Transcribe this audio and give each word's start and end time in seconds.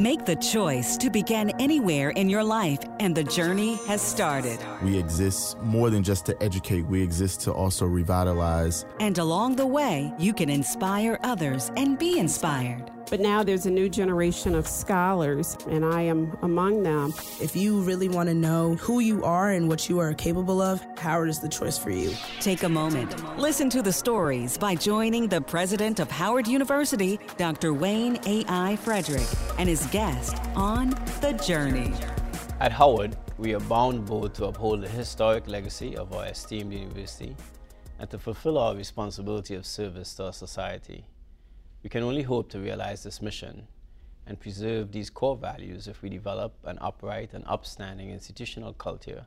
Make 0.00 0.24
the 0.24 0.36
choice 0.36 0.96
to 0.96 1.10
begin 1.10 1.52
anywhere 1.60 2.08
in 2.08 2.30
your 2.30 2.42
life, 2.42 2.78
and 3.00 3.14
the 3.14 3.22
journey 3.22 3.74
has 3.86 4.00
started. 4.00 4.58
We 4.82 4.96
exist 4.96 5.58
more 5.60 5.90
than 5.90 6.02
just 6.02 6.24
to 6.24 6.42
educate, 6.42 6.86
we 6.86 7.02
exist 7.02 7.42
to 7.42 7.52
also 7.52 7.84
revitalize. 7.84 8.86
And 8.98 9.18
along 9.18 9.56
the 9.56 9.66
way, 9.66 10.10
you 10.18 10.32
can 10.32 10.48
inspire 10.48 11.18
others 11.22 11.70
and 11.76 11.98
be 11.98 12.18
inspired. 12.18 12.90
But 13.10 13.18
now 13.18 13.42
there's 13.42 13.66
a 13.66 13.70
new 13.70 13.88
generation 13.88 14.54
of 14.54 14.68
scholars, 14.68 15.56
and 15.68 15.84
I 15.84 16.02
am 16.02 16.38
among 16.42 16.84
them. 16.84 17.12
If 17.42 17.56
you 17.56 17.80
really 17.80 18.08
want 18.08 18.28
to 18.28 18.34
know 18.34 18.76
who 18.76 19.00
you 19.00 19.24
are 19.24 19.50
and 19.50 19.68
what 19.68 19.88
you 19.88 19.98
are 19.98 20.14
capable 20.14 20.62
of, 20.62 20.80
Howard 20.96 21.28
is 21.28 21.40
the 21.40 21.48
choice 21.48 21.76
for 21.76 21.90
you. 21.90 22.14
Take 22.38 22.62
a 22.62 22.68
moment. 22.68 23.10
Listen 23.36 23.68
to 23.70 23.82
the 23.82 23.92
stories 23.92 24.56
by 24.56 24.76
joining 24.76 25.26
the 25.26 25.40
president 25.40 25.98
of 25.98 26.08
Howard 26.08 26.46
University, 26.46 27.18
Dr. 27.36 27.74
Wayne 27.74 28.16
A.I. 28.26 28.76
Frederick, 28.76 29.26
and 29.58 29.68
his 29.68 29.84
guest 29.86 30.36
on 30.54 30.90
The 31.20 31.32
Journey. 31.44 31.92
At 32.60 32.70
Howard, 32.70 33.16
we 33.38 33.54
are 33.54 33.60
bound 33.60 34.06
both 34.06 34.34
to 34.34 34.44
uphold 34.44 34.82
the 34.82 34.88
historic 34.88 35.48
legacy 35.48 35.96
of 35.96 36.12
our 36.12 36.26
esteemed 36.26 36.72
university 36.72 37.34
and 37.98 38.08
to 38.10 38.18
fulfill 38.18 38.56
our 38.56 38.76
responsibility 38.76 39.56
of 39.56 39.66
service 39.66 40.14
to 40.14 40.26
our 40.26 40.32
society. 40.32 41.04
We 41.82 41.88
can 41.88 42.02
only 42.02 42.22
hope 42.22 42.50
to 42.50 42.58
realize 42.58 43.02
this 43.02 43.22
mission 43.22 43.66
and 44.26 44.38
preserve 44.38 44.92
these 44.92 45.08
core 45.08 45.36
values 45.36 45.88
if 45.88 46.02
we 46.02 46.10
develop 46.10 46.54
an 46.64 46.78
upright 46.78 47.32
and 47.32 47.42
upstanding 47.46 48.10
institutional 48.10 48.74
culture, 48.74 49.24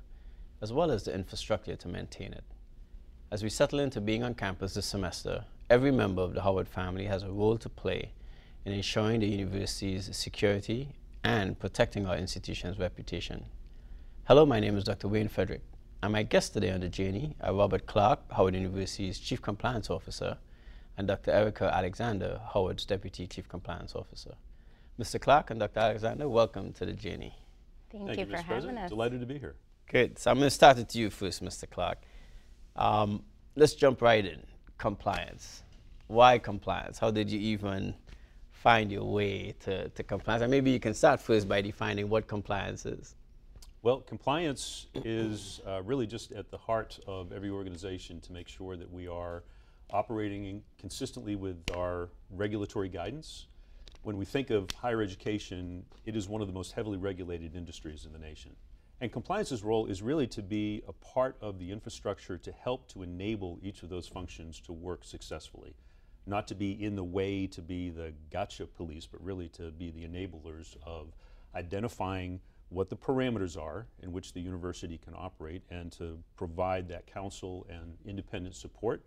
as 0.62 0.72
well 0.72 0.92
as 0.92 1.04
the 1.04 1.16
infrastructure 1.16 1.76
to 1.76 1.88
maintain 1.88 2.32
it. 2.32 2.44
As 3.32 3.42
we 3.42 3.50
settle 3.50 3.80
into 3.80 4.00
being 4.00 4.24
on 4.24 4.36
campus 4.36 4.76
this 4.76 4.86
semester, 4.86 5.46
every 5.68 5.92
member 5.92 6.22
of 6.22 6.36
the 6.36 6.44
Howard 6.44 6.68
family 6.68 7.06
has 7.06 7.24
a 7.24 7.32
role 7.32 7.58
to 7.58 7.70
play 7.70 8.12
in 8.66 8.72
ensuring 8.72 9.22
the 9.22 9.28
university's 9.28 10.16
security 10.16 10.90
and 11.24 11.58
protecting 11.58 12.06
our 12.06 12.16
institution's 12.16 12.78
reputation. 12.78 13.46
Hello, 14.26 14.46
my 14.46 14.60
name 14.60 14.78
is 14.78 14.84
Dr. 14.84 15.08
Wayne 15.08 15.28
Frederick. 15.28 15.62
And 16.04 16.14
my 16.14 16.22
guest 16.22 16.54
today 16.54 16.70
on 16.70 16.82
the 16.82 16.90
journey 16.90 17.36
are 17.42 17.56
Robert 17.56 17.88
Clark, 17.88 18.32
Howard 18.32 18.54
University's 18.54 19.18
Chief 19.18 19.42
Compliance 19.42 19.90
Officer, 19.90 20.38
and 20.98 21.08
Dr. 21.08 21.32
Erica 21.32 21.74
Alexander, 21.74 22.40
Howard's 22.54 22.86
Deputy 22.86 23.28
Chief 23.28 23.48
Compliance 23.48 23.96
Officer. 23.96 24.36
Mr. 25.00 25.20
Clark 25.20 25.50
and 25.50 25.60
Dr. 25.60 25.80
Alexander, 25.80 26.30
welcome 26.30 26.72
to 26.74 26.86
the 26.86 26.94
journey. 26.94 27.34
Thank, 27.92 28.08
Thank 28.08 28.20
you, 28.20 28.26
you, 28.26 28.32
for 28.32 28.38
Mr. 28.38 28.44
having 28.44 28.48
President. 28.48 28.78
us. 28.80 28.90
Delighted 28.90 29.20
to 29.22 29.26
be 29.26 29.40
here. 29.40 29.56
Good. 29.90 30.20
So 30.20 30.32
I'm 30.32 30.38
going 30.38 30.48
to 30.48 30.52
start 30.52 30.78
with 30.78 30.96
you 30.96 31.10
first, 31.10 31.44
Mr. 31.44 31.70
Clark. 31.70 32.00
Um, 32.76 33.24
let's 33.56 33.74
jump 33.74 34.02
right 34.02 34.26
in. 34.26 34.42
Compliance. 34.78 35.64
Why 36.08 36.38
compliance? 36.38 37.00
How 37.00 37.10
did 37.12 37.32
you 37.32 37.40
even 37.40 37.96
find 38.52 38.92
your 38.92 39.04
way 39.04 39.56
to, 39.62 39.90
to 39.90 40.04
compliance? 40.04 40.44
And 40.44 40.52
maybe 40.52 40.72
you 40.72 40.80
can 40.80 40.94
start 40.94 41.20
first 41.20 41.48
by 41.48 41.62
defining 41.62 42.10
what 42.10 42.28
compliance 42.28 42.86
is. 42.86 43.16
Well, 43.82 44.00
compliance 44.00 44.88
is 45.04 45.60
uh, 45.68 45.82
really 45.84 46.08
just 46.08 46.32
at 46.32 46.50
the 46.52 46.58
heart 46.58 47.00
of 47.08 47.32
every 47.32 47.50
organization 47.50 48.22
to 48.22 48.32
make 48.32 48.48
sure 48.48 48.78
that 48.78 48.92
we 48.92 49.08
are 49.08 49.44
operating 49.94 50.46
in- 50.46 50.64
consistently 50.78 51.36
with 51.36 51.58
our 51.76 52.10
regulatory 52.32 52.90
guidance. 52.90 53.46
When 54.02 54.18
we 54.18 54.26
think 54.26 54.50
of 54.50 54.70
higher 54.72 55.02
education, 55.02 55.86
it 56.06 56.16
is 56.16 56.28
one 56.28 56.42
of 56.42 56.48
the 56.48 56.54
most 56.54 56.74
heavily 56.74 56.98
regulated 56.98 57.56
industries 57.56 58.06
in 58.06 58.12
the 58.12 58.20
nation. 58.20 58.56
And 59.00 59.12
compliance's 59.12 59.64
role 59.64 59.86
is 59.86 60.02
really 60.02 60.28
to 60.28 60.42
be 60.42 60.82
a 60.88 60.94
part 60.94 61.38
of 61.42 61.60
the 61.60 61.72
infrastructure 61.72 62.38
to 62.38 62.52
help 62.52 62.88
to 62.90 63.04
enable 63.04 63.60
each 63.62 63.84
of 63.84 63.90
those 63.90 64.08
functions 64.08 64.60
to 64.62 64.74
work 64.74 65.04
successfully. 65.04 65.76
Not 66.26 66.48
to 66.48 66.56
be 66.56 66.72
in 66.84 66.96
the 66.96 67.04
way, 67.04 67.48
to 67.48 67.62
be 67.62 67.90
the 67.90 68.14
gotcha 68.32 68.66
police, 68.66 69.06
but 69.06 69.24
really 69.24 69.50
to 69.50 69.72
be 69.72 69.92
the 69.92 70.08
enablers 70.08 70.76
of 70.86 71.14
identifying 71.54 72.40
what 72.70 72.90
the 72.90 72.96
parameters 72.96 73.62
are 73.62 73.86
in 74.02 74.12
which 74.12 74.34
the 74.34 74.40
university 74.40 74.98
can 74.98 75.14
operate 75.16 75.62
and 75.70 75.92
to 75.92 76.18
provide 76.36 76.88
that 76.88 77.06
counsel 77.06 77.68
and 77.70 77.96
independent 78.06 78.56
support 78.56 79.04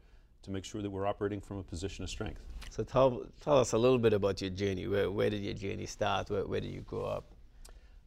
to 0.47 0.53
make 0.53 0.65
sure 0.65 0.81
that 0.81 0.91
we're 0.91 1.07
operating 1.07 1.41
from 1.41 1.59
a 1.59 1.63
position 1.63 2.03
of 2.05 2.11
strength. 2.11 2.41
So 2.71 2.83
tell, 2.83 3.23
tell 3.43 3.59
us 3.59 3.73
a 3.73 3.79
little 3.79 3.99
bit 3.99 4.13
about 4.13 4.41
your 4.41 4.51
journey. 4.51 4.87
Where, 4.87 5.11
where 5.11 5.29
did 5.29 5.43
your 5.43 5.55
journey 5.55 5.87
start? 5.87 6.31
Where, 6.31 6.47
where 6.47 6.61
did 6.61 6.71
you 6.71 6.81
grow 6.81 7.05
up? 7.05 7.25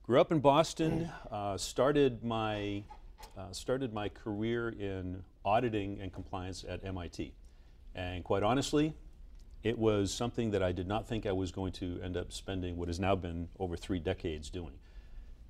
Grew 0.03 0.19
up 0.19 0.31
in 0.31 0.39
Boston, 0.39 1.09
uh, 1.31 1.57
started, 1.57 2.23
my, 2.23 2.83
uh, 3.37 3.51
started 3.51 3.93
my 3.93 4.09
career 4.09 4.69
in 4.69 5.21
auditing 5.45 5.99
and 6.01 6.11
compliance 6.11 6.65
at 6.67 6.83
MIT. 6.83 7.33
And 7.93 8.23
quite 8.23 8.41
honestly, 8.41 8.95
it 9.63 9.77
was 9.77 10.11
something 10.11 10.51
that 10.51 10.63
I 10.63 10.71
did 10.71 10.87
not 10.87 11.07
think 11.07 11.25
I 11.25 11.31
was 11.33 11.51
going 11.51 11.73
to 11.73 11.99
end 12.01 12.15
up 12.15 12.31
spending 12.31 12.77
what 12.77 12.87
has 12.87 12.99
now 12.99 13.15
been 13.15 13.49
over 13.59 13.75
three 13.75 13.99
decades 13.99 14.49
doing. 14.49 14.73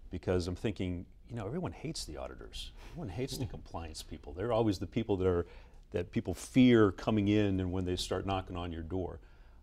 Because 0.10 0.48
I'm 0.48 0.56
thinking, 0.56 1.06
you 1.30 1.36
know, 1.36 1.46
everyone 1.46 1.72
hates 1.72 2.06
the 2.06 2.18
auditors. 2.18 2.72
Everyone 2.90 3.10
hates 3.10 3.38
the 3.38 3.46
compliance 3.58 4.02
people. 4.02 4.34
They're 4.34 4.52
always 4.52 4.80
the 4.80 4.88
people 4.88 5.16
that 5.18 5.28
are 5.28 5.46
that 5.92 6.12
people 6.12 6.34
fear 6.34 6.92
coming 6.92 7.28
in 7.28 7.60
and 7.60 7.72
when 7.72 7.86
they 7.86 7.96
start 7.96 8.26
knocking 8.26 8.56
on 8.56 8.72
your 8.72 8.84
door. 8.84 9.20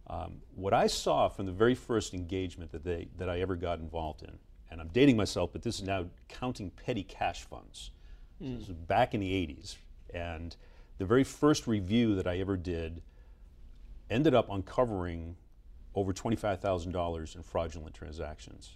Um, 0.09 0.41
what 0.55 0.73
I 0.73 0.87
saw 0.87 1.29
from 1.29 1.47
the 1.47 1.53
very 1.53 1.75
first 1.75 2.15
engagement 2.15 2.73
that 2.73 2.85
they 2.85 3.09
that 3.19 3.29
I 3.29 3.41
ever 3.41 3.57
got 3.57 3.81
involved 3.81 4.23
in, 4.23 4.39
and 4.71 4.81
I'm 4.81 4.89
dating 4.89 5.17
myself, 5.17 5.51
but 5.53 5.63
this 5.63 5.77
is 5.81 5.87
now 5.87 6.07
counting 6.29 6.71
petty 6.71 7.03
cash 7.03 7.43
funds. 7.43 7.91
So 8.41 8.47
this 8.47 8.69
was 8.69 8.77
back 8.77 9.15
in 9.15 9.21
the 9.21 9.33
80s, 9.33 9.77
and 10.13 10.55
the 10.99 11.07
very 11.07 11.25
first 11.25 11.67
review 11.67 12.15
that 12.15 12.27
I 12.27 12.39
ever 12.39 12.57
did 12.57 13.03
ended 14.11 14.35
up 14.35 14.49
uncovering 14.51 15.37
over 15.95 16.13
$25,000 16.13 17.37
in 17.37 17.43
fraudulent 17.43 17.95
transactions 17.95 18.73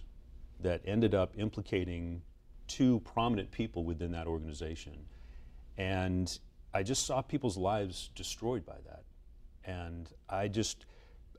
that 0.59 0.81
ended 0.85 1.13
up 1.15 1.33
implicating 1.37 2.21
two 2.67 2.99
prominent 3.01 3.51
people 3.51 3.83
within 3.83 4.11
that 4.11 4.27
organization. 4.27 4.93
And 5.77 6.37
I 6.73 6.83
just 6.83 7.05
saw 7.05 7.21
people's 7.21 7.57
lives 7.57 8.09
destroyed 8.15 8.65
by 8.65 8.77
that. 8.85 9.03
And 9.65 10.09
I 10.29 10.47
just, 10.47 10.85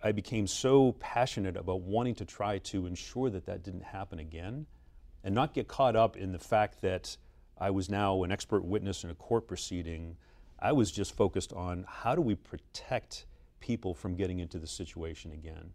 I 0.03 0.13
became 0.13 0.47
so 0.47 0.93
passionate 1.01 1.57
about 1.57 1.81
wanting 1.83 2.15
to 2.17 2.25
try 2.25 2.59
to 2.59 2.87
ensure 2.87 3.31
that 3.31 3.47
that 3.47 3.63
didn't 3.63 3.85
happen 3.85 4.19
again 4.19 4.67
and 5.25 5.35
not 5.35 5.55
get 5.55 5.69
caught 5.69 5.97
up 5.97 6.17
in 6.17 6.33
the 6.33 6.39
fact 6.39 6.83
that 6.83 7.17
I 7.59 7.71
was 7.71 7.89
now 7.89 8.23
an 8.25 8.33
expert 8.33 8.65
witness 8.65 9.05
in 9.05 9.11
a 9.11 9.15
court 9.15 9.47
proceeding. 9.47 10.17
I 10.59 10.73
was 10.73 10.91
just 10.91 11.17
focused 11.17 11.53
on 11.53 11.85
how 11.89 12.15
do 12.15 12.21
we 12.21 12.35
protect 12.35 13.27
people 13.61 13.95
from 13.95 14.17
getting 14.17 14.41
into 14.41 14.59
the 14.59 14.67
situation 14.67 15.33
again 15.33 15.73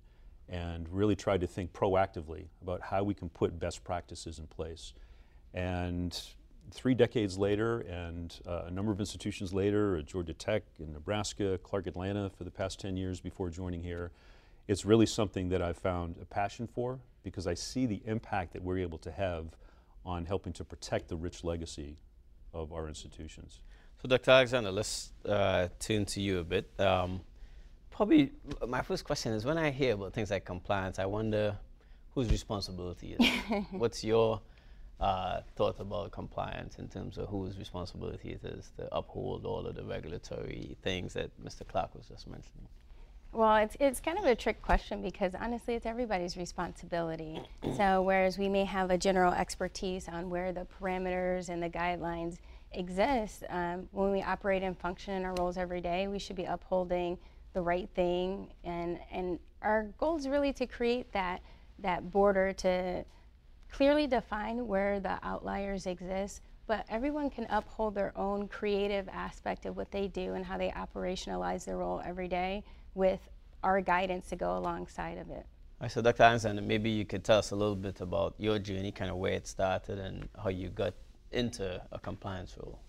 and 0.50 0.88
really 0.89 1.16
tried 1.16 1.41
to 1.41 1.47
think 1.47 1.74
proactively 1.74 2.45
about 2.62 2.81
how 2.81 3.03
we 3.03 3.13
can 3.13 3.29
put 3.29 3.59
best 3.59 3.84
practices 3.84 4.39
in 4.39 4.47
place. 4.47 4.94
And 5.53 6.18
three 6.72 6.94
decades 6.94 7.38
later, 7.38 7.80
and 7.82 8.40
uh, 8.48 8.64
a 8.68 8.72
number 8.72 8.92
of 8.92 9.00
institutions 9.00 9.54
later, 9.54 9.98
at 9.98 10.06
Georgia 10.06 10.34
Tech 10.34 10.64
in 10.80 10.94
Nebraska, 10.94 11.60
Clark 11.64 11.88
Atlanta 11.88 12.30
for 12.30 12.44
the 12.44 12.52
past 12.52 12.80
10 12.80 12.98
years 12.98 13.20
before 13.20 13.50
joining 13.50 13.82
here, 13.82 14.12
it's 14.68 14.86
really 14.86 15.06
something 15.06 15.50
that 15.50 15.62
I've 15.62 15.78
found 15.78 16.16
a 16.22 16.26
passion 16.26 16.68
for 16.68 17.00
because 17.24 17.48
I 17.48 17.54
see 17.54 17.86
the 17.86 18.02
impact 18.06 18.54
that 18.54 18.64
we're 18.64 18.80
able 18.80 18.98
to 19.00 19.12
have 19.12 19.46
on 20.06 20.26
helping 20.26 20.54
to 20.54 20.64
protect 20.64 21.10
the 21.10 21.16
rich 21.16 21.44
legacy 21.44 21.98
of 22.54 22.74
our 22.74 22.88
institutions. 22.88 23.60
So, 24.02 24.08
Dr. 24.08 24.32
Alexander, 24.32 24.72
let's 24.72 25.12
uh, 25.28 25.68
turn 25.80 26.06
to 26.06 26.22
you 26.22 26.40
a 26.40 26.44
bit. 26.44 26.70
Um, 26.80 27.22
probably 27.92 28.32
my 28.68 28.82
first 28.82 29.04
question 29.06 29.34
is 29.34 29.44
when 29.44 29.58
I 29.58 29.72
hear 29.72 29.96
about 29.96 30.14
things 30.14 30.32
like 30.32 30.46
compliance, 30.46 31.00
I 31.00 31.06
wonder 31.06 31.58
whose 32.14 32.30
responsibility 32.30 33.14
is 33.14 33.18
it? 33.20 33.66
What's 33.72 34.04
your 34.04 34.42
uh, 35.00 35.41
thought 35.56 35.80
about 35.80 36.12
compliance 36.12 36.80
in 36.80 36.88
terms 36.88 37.18
of 37.18 37.28
whose 37.30 37.58
responsibility 37.58 38.30
it 38.30 38.44
is 38.44 38.72
to 38.78 38.88
uphold 38.96 39.46
all 39.46 39.68
of 39.68 39.75
the 39.75 39.84
regulatory 39.84 40.75
things 40.81 41.13
that 41.13 41.30
Mr. 41.44 41.68
Clark 41.68 41.94
was 41.96 42.08
just 42.08 42.28
mentioning? 42.28 42.68
Well, 43.31 43.57
it's, 43.57 43.78
it's 43.80 44.00
kind 44.00 44.18
of 44.18 44.25
a 44.25 44.36
trick 44.36 44.62
question 44.62 45.02
because 45.02 45.36
honestly, 45.36 45.75
it's 45.75 45.86
everybody's 45.86 46.38
responsibility. 46.38 47.39
so, 47.75 48.01
whereas 48.01 48.38
we 48.38 48.50
may 48.50 48.66
have 48.66 48.89
a 48.89 48.98
general 48.98 49.33
expertise 49.33 50.07
on 50.07 50.30
where 50.30 50.51
the 50.51 50.66
parameters 50.81 51.50
and 51.50 51.62
the 51.62 51.69
guidelines 51.69 52.38
exist, 52.72 53.44
um, 53.50 53.88
when 53.92 54.12
we 54.12 54.22
operate 54.24 54.63
and 54.63 54.77
function 54.80 55.13
in 55.13 55.25
our 55.25 55.36
roles 55.38 55.57
every 55.57 55.81
day, 55.81 56.07
we 56.07 56.18
should 56.18 56.36
be 56.36 56.45
upholding 56.45 57.18
the 57.54 57.62
right 57.62 57.89
thing. 57.95 58.48
And, 58.63 59.00
and 59.12 59.39
our 59.62 59.83
goal 60.00 60.18
is 60.18 60.27
really 60.27 60.54
to 60.54 60.66
create 60.66 61.12
that, 61.12 61.42
that 61.80 62.12
border 62.12 62.54
to 62.54 63.06
clearly 63.77 64.07
define 64.07 64.65
where 64.65 65.00
the 65.00 65.19
outliers 65.21 65.85
exist, 65.85 66.41
but 66.65 66.83
everyone 66.89 67.29
can 67.29 67.45
uphold 67.51 67.94
their 67.94 68.12
own 68.18 68.47
creative 68.47 69.07
aspect 69.09 69.68
of 69.68 69.77
what 69.77 69.91
they 69.91 70.07
do 70.07 70.33
and 70.33 70.44
how 70.44 70.57
they 70.57 70.69
operationalize 70.69 71.63
their 71.65 71.77
role 71.77 72.01
every 72.03 72.27
day 72.27 72.63
with 72.95 73.19
our 73.62 73.79
guidance 73.79 74.29
to 74.29 74.35
go 74.35 74.57
alongside 74.57 75.19
of 75.19 75.29
it. 75.29 75.45
All 75.45 75.83
right, 75.83 75.91
so 75.91 76.01
Dr. 76.01 76.24
Alexander, 76.24 76.63
maybe 76.63 76.89
you 76.89 77.06
could 77.06 77.24
tell 77.24 77.38
us 77.38 77.51
a 77.51 77.56
little 77.56 77.75
bit 77.75 78.01
about 78.01 78.33
your 78.39 78.57
journey, 78.57 78.91
kind 78.91 79.12
of 79.12 79.18
where 79.18 79.33
it 79.33 79.45
started 79.45 80.00
and 80.00 80.27
how 80.44 80.50
you 80.50 80.69
got 80.69 80.95
into 81.31 81.79
a 81.91 82.00
compliance 82.00 82.57
role. 82.59 82.79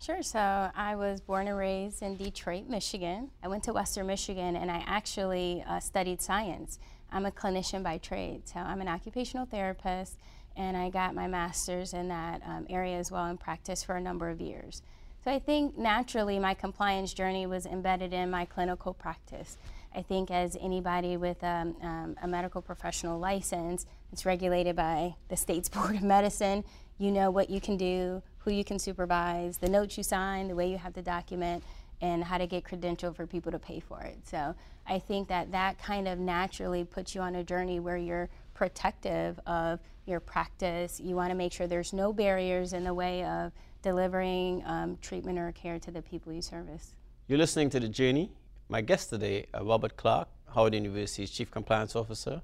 Sure. 0.00 0.24
So 0.24 0.40
I 0.74 0.96
was 0.96 1.20
born 1.20 1.46
and 1.46 1.56
raised 1.56 2.02
in 2.02 2.16
Detroit, 2.16 2.68
Michigan. 2.68 3.30
I 3.44 3.46
went 3.46 3.62
to 3.64 3.72
Western 3.72 4.08
Michigan 4.08 4.56
and 4.56 4.72
I 4.72 4.82
actually 4.88 5.62
uh, 5.68 5.78
studied 5.78 6.20
science. 6.20 6.80
I'm 7.12 7.26
a 7.26 7.30
clinician 7.30 7.82
by 7.82 7.98
trade. 7.98 8.48
So 8.48 8.60
I'm 8.60 8.80
an 8.80 8.88
occupational 8.88 9.46
therapist, 9.46 10.18
and 10.56 10.76
I 10.76 10.90
got 10.90 11.14
my 11.14 11.26
master's 11.26 11.92
in 11.92 12.08
that 12.08 12.42
um, 12.46 12.66
area 12.70 12.98
as 12.98 13.10
well 13.10 13.26
in 13.26 13.36
practice 13.36 13.82
for 13.82 13.96
a 13.96 14.00
number 14.00 14.30
of 14.30 14.40
years. 14.40 14.82
So 15.24 15.30
I 15.30 15.38
think 15.38 15.78
naturally 15.78 16.38
my 16.38 16.54
compliance 16.54 17.12
journey 17.12 17.46
was 17.46 17.66
embedded 17.66 18.12
in 18.12 18.30
my 18.30 18.44
clinical 18.44 18.92
practice. 18.92 19.56
I 19.94 20.02
think 20.02 20.30
as 20.30 20.56
anybody 20.60 21.16
with 21.16 21.42
um, 21.44 21.76
um, 21.82 22.16
a 22.22 22.26
medical 22.26 22.62
professional 22.62 23.18
license, 23.18 23.86
it's 24.10 24.26
regulated 24.26 24.74
by 24.74 25.14
the 25.28 25.36
state's 25.36 25.68
Board 25.68 25.96
of 25.96 26.02
Medicine. 26.02 26.64
You 26.98 27.12
know 27.12 27.30
what 27.30 27.50
you 27.50 27.60
can 27.60 27.76
do, 27.76 28.22
who 28.38 28.52
you 28.52 28.64
can 28.64 28.78
supervise, 28.78 29.58
the 29.58 29.68
notes 29.68 29.96
you 29.96 30.02
sign, 30.02 30.48
the 30.48 30.54
way 30.54 30.70
you 30.70 30.78
have 30.78 30.94
to 30.94 31.02
document, 31.02 31.62
and 32.00 32.24
how 32.24 32.38
to 32.38 32.46
get 32.46 32.64
credential 32.64 33.12
for 33.12 33.26
people 33.26 33.52
to 33.52 33.58
pay 33.58 33.80
for 33.80 34.00
it. 34.02 34.18
So 34.24 34.54
I 34.92 34.98
think 34.98 35.28
that 35.28 35.52
that 35.52 35.78
kind 35.78 36.06
of 36.06 36.18
naturally 36.18 36.84
puts 36.84 37.14
you 37.14 37.22
on 37.22 37.36
a 37.36 37.42
journey 37.42 37.80
where 37.80 37.96
you're 37.96 38.28
protective 38.52 39.40
of 39.46 39.80
your 40.04 40.20
practice. 40.20 41.00
You 41.00 41.16
want 41.16 41.30
to 41.30 41.34
make 41.34 41.50
sure 41.50 41.66
there's 41.66 41.94
no 41.94 42.12
barriers 42.12 42.74
in 42.74 42.84
the 42.84 42.92
way 42.92 43.24
of 43.24 43.52
delivering 43.80 44.62
um, 44.66 44.98
treatment 45.00 45.38
or 45.38 45.50
care 45.52 45.78
to 45.78 45.90
the 45.90 46.02
people 46.02 46.30
you 46.30 46.42
service. 46.42 46.94
You're 47.26 47.38
listening 47.38 47.70
to 47.70 47.80
The 47.80 47.88
Journey. 47.88 48.32
My 48.68 48.82
guest 48.82 49.08
today, 49.08 49.46
are 49.54 49.64
Robert 49.64 49.96
Clark, 49.96 50.28
Howard 50.54 50.74
University's 50.74 51.30
Chief 51.30 51.50
Compliance 51.50 51.96
Officer, 51.96 52.42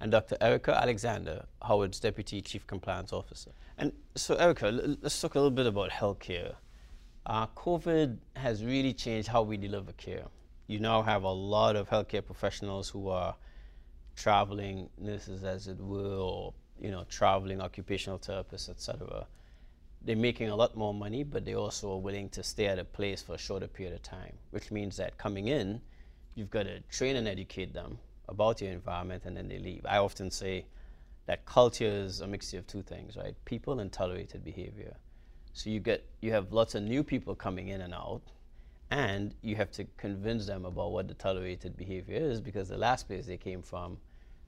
and 0.00 0.10
Dr. 0.10 0.38
Erica 0.40 0.80
Alexander, 0.80 1.44
Howard's 1.60 2.00
Deputy 2.00 2.40
Chief 2.40 2.66
Compliance 2.66 3.12
Officer. 3.12 3.50
And 3.76 3.92
so, 4.14 4.36
Erica, 4.36 4.70
let's 5.02 5.20
talk 5.20 5.34
a 5.34 5.38
little 5.38 5.50
bit 5.50 5.66
about 5.66 5.90
healthcare. 5.90 6.54
Uh, 7.26 7.46
COVID 7.48 8.16
has 8.36 8.64
really 8.64 8.94
changed 8.94 9.28
how 9.28 9.42
we 9.42 9.58
deliver 9.58 9.92
care. 9.92 10.24
You 10.70 10.78
now 10.78 11.02
have 11.02 11.24
a 11.24 11.32
lot 11.32 11.74
of 11.74 11.90
healthcare 11.90 12.24
professionals 12.24 12.88
who 12.88 13.08
are 13.08 13.34
traveling 14.14 14.88
nurses, 14.98 15.42
as 15.42 15.66
it 15.66 15.80
were, 15.80 16.14
or 16.14 16.54
you 16.80 16.92
know, 16.92 17.04
traveling 17.08 17.60
occupational 17.60 18.20
therapists, 18.20 18.68
etc. 18.68 19.26
They're 20.00 20.14
making 20.14 20.48
a 20.48 20.54
lot 20.54 20.76
more 20.76 20.94
money, 20.94 21.24
but 21.24 21.44
they 21.44 21.54
also 21.54 21.94
are 21.94 21.98
willing 21.98 22.28
to 22.28 22.44
stay 22.44 22.68
at 22.68 22.78
a 22.78 22.84
place 22.84 23.20
for 23.20 23.34
a 23.34 23.38
shorter 23.38 23.66
period 23.66 23.96
of 23.96 24.02
time, 24.04 24.34
which 24.52 24.70
means 24.70 24.96
that 24.98 25.18
coming 25.18 25.48
in, 25.48 25.80
you've 26.36 26.50
got 26.50 26.66
to 26.66 26.78
train 26.82 27.16
and 27.16 27.26
educate 27.26 27.74
them 27.74 27.98
about 28.28 28.60
your 28.60 28.70
environment, 28.70 29.24
and 29.24 29.36
then 29.36 29.48
they 29.48 29.58
leave. 29.58 29.84
I 29.88 29.96
often 29.96 30.30
say 30.30 30.66
that 31.26 31.46
culture 31.46 31.84
is 32.06 32.20
a 32.20 32.28
mixture 32.28 32.58
of 32.58 32.68
two 32.68 32.82
things, 32.82 33.16
right? 33.16 33.34
People 33.44 33.80
and 33.80 33.90
tolerated 33.90 34.44
behavior. 34.44 34.94
So 35.52 35.68
you 35.68 35.80
get 35.80 36.06
you 36.20 36.30
have 36.30 36.52
lots 36.52 36.76
of 36.76 36.84
new 36.84 37.02
people 37.02 37.34
coming 37.34 37.70
in 37.70 37.80
and 37.80 37.92
out, 37.92 38.22
and 38.90 39.34
you 39.42 39.56
have 39.56 39.70
to 39.72 39.84
convince 39.96 40.46
them 40.46 40.64
about 40.64 40.90
what 40.90 41.08
the 41.08 41.14
tolerated 41.14 41.76
behavior 41.76 42.16
is 42.16 42.40
because 42.40 42.68
the 42.68 42.76
last 42.78 43.06
place 43.06 43.26
they 43.26 43.36
came 43.36 43.62
from, 43.62 43.96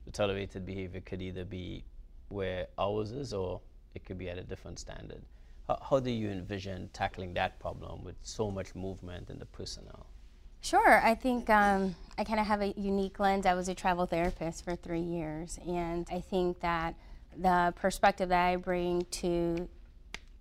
the 0.05 0.11
tolerated 0.11 0.67
behavior 0.67 1.01
could 1.01 1.23
either 1.23 1.45
be 1.45 1.85
where 2.29 2.67
ours 2.79 3.13
is 3.13 3.33
or 3.33 3.61
it 3.95 4.05
could 4.05 4.19
be 4.19 4.29
at 4.29 4.39
a 4.39 4.43
different 4.43 4.79
standard. 4.79 5.23
How, 5.69 5.79
how 5.91 6.01
do 6.01 6.11
you 6.11 6.29
envision 6.31 6.91
tackling 6.93 7.35
that 7.35 7.61
problem 7.61 8.03
with 8.03 8.17
so 8.23 8.51
much 8.51 8.75
movement 8.75 9.31
in 9.31 9.39
the 9.39 9.47
personnel? 9.47 10.07
Sure. 10.61 11.01
I 11.05 11.15
think 11.15 11.51
um, 11.51 11.95
I 12.19 12.25
kind 12.25 12.41
of 12.41 12.47
have 12.47 12.63
a 12.63 12.73
unique 12.77 13.19
lens. 13.21 13.47
I 13.47 13.55
was 13.55 13.69
a 13.69 13.75
travel 13.75 14.07
therapist 14.07 14.65
for 14.65 14.77
three 14.77 15.01
years, 15.01 15.59
and 15.67 16.07
I 16.11 16.21
think 16.21 16.61
that 16.61 16.95
the 17.37 17.73
perspective 17.77 18.29
that 18.29 18.47
I 18.47 18.57
bring 18.57 19.05
to 19.11 19.69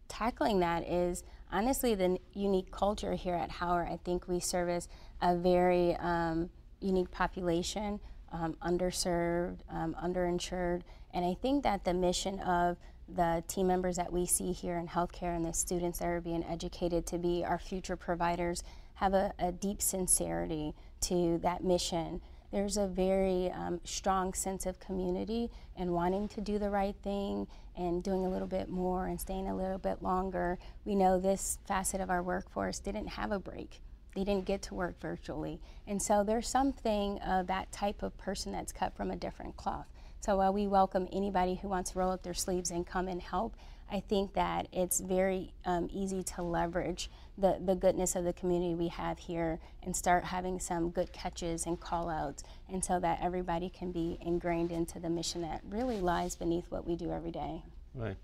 tackling 0.07 0.59
that 0.59 0.87
is 0.87 1.23
honestly 1.51 1.95
the 1.95 2.17
unique 2.33 2.71
culture 2.71 3.13
here 3.13 3.35
at 3.35 3.51
Howard. 3.51 3.87
I 3.89 3.97
think 4.03 4.27
we 4.27 4.39
service 4.39 4.87
a 5.21 5.35
very 5.35 5.95
um, 5.97 6.49
unique 6.79 7.11
population, 7.11 7.99
um, 8.31 8.55
underserved, 8.61 9.59
um, 9.69 9.95
underinsured, 10.03 10.81
and 11.13 11.25
I 11.25 11.35
think 11.41 11.63
that 11.63 11.83
the 11.83 11.93
mission 11.93 12.39
of 12.39 12.77
the 13.13 13.43
team 13.47 13.67
members 13.67 13.97
that 13.97 14.11
we 14.11 14.25
see 14.25 14.53
here 14.53 14.77
in 14.77 14.87
healthcare 14.87 15.35
and 15.35 15.45
the 15.45 15.53
students 15.53 15.99
that 15.99 16.07
are 16.07 16.21
being 16.21 16.43
educated 16.45 17.05
to 17.07 17.17
be 17.17 17.43
our 17.43 17.59
future 17.59 17.97
providers 17.97 18.63
have 18.95 19.13
a, 19.13 19.33
a 19.37 19.51
deep 19.51 19.81
sincerity 19.81 20.73
to 21.01 21.39
that 21.39 21.63
mission 21.63 22.21
there's 22.51 22.77
a 22.77 22.87
very 22.87 23.51
um, 23.51 23.79
strong 23.83 24.33
sense 24.33 24.65
of 24.65 24.79
community 24.79 25.49
and 25.77 25.93
wanting 25.93 26.27
to 26.29 26.41
do 26.41 26.59
the 26.59 26.69
right 26.69 26.95
thing 27.01 27.47
and 27.77 28.03
doing 28.03 28.25
a 28.25 28.29
little 28.29 28.47
bit 28.47 28.69
more 28.69 29.07
and 29.07 29.19
staying 29.19 29.47
a 29.47 29.55
little 29.55 29.77
bit 29.77 30.03
longer. 30.03 30.59
We 30.85 30.95
know 30.95 31.19
this 31.19 31.57
facet 31.65 32.01
of 32.01 32.09
our 32.09 32.21
workforce 32.21 32.79
didn't 32.79 33.07
have 33.07 33.31
a 33.31 33.39
break. 33.39 33.81
They 34.15 34.25
didn't 34.25 34.45
get 34.45 34.61
to 34.63 34.73
work 34.73 34.99
virtually. 34.99 35.61
And 35.87 36.01
so 36.01 36.23
there's 36.23 36.49
something 36.49 37.19
of 37.19 37.47
that 37.47 37.71
type 37.71 38.03
of 38.03 38.17
person 38.17 38.51
that's 38.51 38.73
cut 38.73 38.95
from 38.95 39.09
a 39.09 39.15
different 39.15 39.55
cloth. 39.55 39.87
So 40.21 40.35
while 40.35 40.53
we 40.53 40.67
welcome 40.67 41.07
anybody 41.11 41.55
who 41.55 41.67
wants 41.67 41.91
to 41.91 41.99
roll 41.99 42.11
up 42.11 42.21
their 42.21 42.35
sleeves 42.35 42.69
and 42.69 42.85
come 42.85 43.07
and 43.07 43.19
help, 43.19 43.55
I 43.91 44.01
think 44.01 44.35
that 44.35 44.67
it's 44.71 44.99
very 44.99 45.51
um, 45.65 45.89
easy 45.91 46.21
to 46.35 46.43
leverage 46.43 47.09
the, 47.39 47.57
the 47.65 47.73
goodness 47.73 48.15
of 48.15 48.23
the 48.23 48.33
community 48.33 48.75
we 48.75 48.89
have 48.89 49.17
here 49.17 49.59
and 49.81 49.95
start 49.95 50.23
having 50.23 50.59
some 50.59 50.91
good 50.91 51.11
catches 51.11 51.65
and 51.65 51.79
call 51.79 52.07
outs 52.07 52.43
and 52.71 52.85
so 52.85 52.99
that 52.99 53.17
everybody 53.19 53.67
can 53.67 53.91
be 53.91 54.19
ingrained 54.21 54.71
into 54.71 54.99
the 54.99 55.09
mission 55.09 55.41
that 55.41 55.61
really 55.67 55.99
lies 55.99 56.35
beneath 56.35 56.69
what 56.69 56.87
we 56.87 56.95
do 56.95 57.11
every 57.11 57.31
day. 57.31 57.63
Right. 57.95 58.15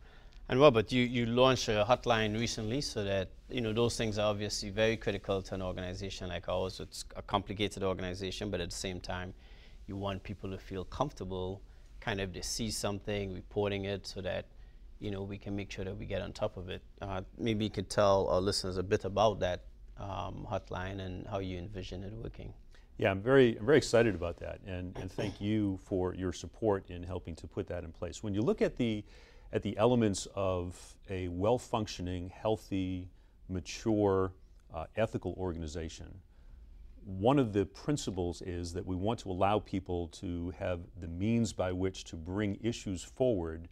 And 0.50 0.60
Robert, 0.60 0.92
you, 0.92 1.04
you 1.04 1.26
launched 1.26 1.68
a 1.68 1.84
hotline 1.90 2.40
recently 2.40 2.82
so 2.82 3.04
that, 3.06 3.30
you 3.50 3.62
know, 3.62 3.74
those 3.74 3.98
things 3.98 4.20
are 4.20 4.30
obviously 4.30 4.70
very 4.70 4.98
critical 4.98 5.42
to 5.42 5.56
an 5.56 5.64
organization 5.64 6.30
like 6.30 6.48
ours. 6.48 6.80
It's 6.80 7.06
a 7.16 7.24
complicated 7.24 7.82
organization, 7.82 8.52
but 8.52 8.62
at 8.62 8.70
the 8.70 8.76
same 8.76 9.00
time, 9.00 9.34
you 9.88 9.96
want 9.96 10.22
people 10.22 10.52
to 10.52 10.60
feel 10.60 10.86
comfortable, 10.86 11.60
kind 12.08 12.22
of 12.22 12.34
they 12.34 12.42
see 12.42 12.72
something, 12.72 13.34
reporting 13.34 13.86
it 13.86 14.08
so 14.08 14.22
that 14.22 14.46
you 15.00 15.12
know, 15.12 15.22
we 15.22 15.38
can 15.38 15.56
make 15.56 15.72
sure 15.72 15.86
that 15.86 15.96
we 15.96 16.06
get 16.06 16.22
on 16.22 16.32
top 16.34 16.58
of 16.58 16.70
it. 16.70 16.82
Uh, 17.02 17.22
maybe 17.38 17.64
you 17.66 17.70
could 17.70 17.90
tell 17.90 18.28
our 18.30 18.42
listeners 18.42 18.78
a 18.78 18.84
bit 18.84 19.06
about 19.06 19.40
that 19.40 19.66
um, 20.00 20.48
hotline 20.50 21.00
and 21.00 21.28
how 21.28 21.40
you 21.40 21.58
envision 21.58 22.04
it 22.04 22.14
working. 22.14 22.54
Yeah, 22.98 23.12
I'm 23.12 23.22
very, 23.22 23.58
I'm 23.58 23.66
very 23.66 23.78
excited 23.78 24.16
about 24.16 24.38
that, 24.38 24.60
and, 24.66 24.98
and 24.98 25.12
thank 25.12 25.40
you 25.40 25.78
for 25.84 26.16
your 26.16 26.34
support 26.34 26.90
in 26.90 27.04
helping 27.04 27.36
to 27.36 27.48
put 27.48 27.68
that 27.68 27.84
in 27.84 27.92
place. 27.92 28.24
When 28.24 28.34
you 28.34 28.42
look 28.42 28.62
at 28.64 28.76
the, 28.76 29.04
at 29.54 29.62
the 29.62 29.78
elements 29.78 30.28
of 30.34 30.76
a 31.10 31.28
well-functioning, 31.28 32.30
healthy, 32.30 33.08
mature, 33.50 34.34
uh, 34.74 34.86
ethical 34.96 35.36
organization, 35.38 36.08
one 37.08 37.40
of 37.40 37.54
the 37.54 37.66
principles 37.66 38.42
is 38.42 38.74
that 38.74 38.86
we 38.86 38.94
want 38.94 39.18
to 39.18 39.32
allow 39.32 39.60
people 39.60 40.10
to 40.10 40.52
have 40.60 40.82
the 41.00 41.08
means 41.08 41.54
by 41.54 41.72
which 41.72 42.04
to 42.04 42.18
bring 42.18 42.60
issues 42.62 43.02
forward 43.02 43.70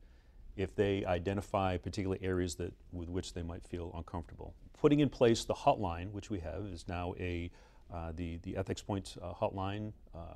if 0.56 0.74
they 0.74 1.04
identify 1.04 1.76
particular 1.76 2.18
areas 2.22 2.56
that, 2.56 2.72
with 2.94 3.10
which 3.10 3.34
they 3.34 3.44
might 3.44 3.62
feel 3.68 3.92
uncomfortable. 3.94 4.54
Putting 4.80 5.02
in 5.02 5.10
place 5.10 5.44
the 5.44 5.54
hotline, 5.54 6.12
which 6.14 6.30
we 6.30 6.40
have, 6.40 6.66
is 6.68 6.88
now 6.88 7.14
a, 7.20 7.52
uh, 7.94 8.14
the, 8.16 8.38
the 8.44 8.56
Ethics 8.56 8.82
Point 8.82 9.18
uh, 9.22 9.34
hotline. 9.34 9.92
Uh, 10.16 10.36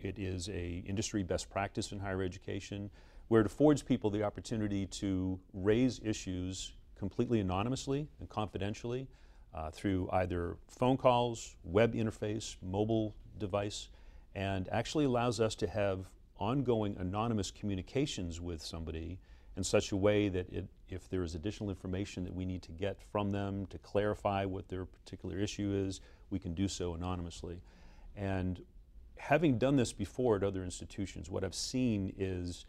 it 0.00 0.18
is 0.18 0.48
a 0.48 0.82
industry 0.86 1.22
best 1.22 1.50
practice 1.50 1.92
in 1.92 1.98
higher 1.98 2.22
education 2.22 2.88
where 3.28 3.42
it 3.42 3.46
affords 3.46 3.82
people 3.82 4.08
the 4.08 4.22
opportunity 4.22 4.86
to 4.86 5.38
raise 5.52 6.00
issues 6.02 6.72
completely 6.98 7.40
anonymously 7.40 8.08
and 8.20 8.28
confidentially 8.30 9.06
uh, 9.54 9.70
through 9.70 10.08
either 10.12 10.56
phone 10.68 10.96
calls, 10.96 11.56
web 11.64 11.94
interface, 11.94 12.56
mobile 12.62 13.14
device, 13.38 13.88
and 14.34 14.68
actually 14.70 15.04
allows 15.04 15.40
us 15.40 15.54
to 15.56 15.66
have 15.66 16.06
ongoing 16.38 16.96
anonymous 16.98 17.50
communications 17.50 18.40
with 18.40 18.62
somebody 18.62 19.18
in 19.56 19.64
such 19.64 19.90
a 19.90 19.96
way 19.96 20.28
that 20.28 20.48
it, 20.52 20.66
if 20.88 21.08
there 21.08 21.24
is 21.24 21.34
additional 21.34 21.68
information 21.68 22.22
that 22.22 22.32
we 22.32 22.44
need 22.44 22.62
to 22.62 22.70
get 22.70 22.96
from 23.10 23.30
them 23.30 23.66
to 23.66 23.78
clarify 23.78 24.44
what 24.44 24.68
their 24.68 24.84
particular 24.84 25.38
issue 25.38 25.72
is, 25.74 26.00
we 26.30 26.38
can 26.38 26.54
do 26.54 26.68
so 26.68 26.94
anonymously. 26.94 27.60
And 28.16 28.62
having 29.16 29.58
done 29.58 29.76
this 29.76 29.92
before 29.92 30.36
at 30.36 30.44
other 30.44 30.62
institutions, 30.62 31.28
what 31.28 31.42
I've 31.42 31.54
seen 31.54 32.12
is 32.16 32.66